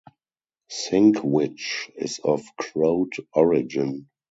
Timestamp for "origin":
3.35-4.07